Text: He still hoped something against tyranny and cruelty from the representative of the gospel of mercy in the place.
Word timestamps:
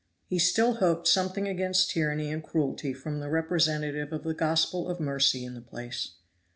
He 0.25 0.39
still 0.39 0.77
hoped 0.77 1.07
something 1.07 1.47
against 1.47 1.91
tyranny 1.91 2.31
and 2.31 2.43
cruelty 2.43 2.91
from 2.91 3.19
the 3.19 3.29
representative 3.29 4.11
of 4.11 4.23
the 4.23 4.33
gospel 4.33 4.87
of 4.89 4.99
mercy 4.99 5.45
in 5.45 5.53
the 5.53 5.61
place. 5.61 6.15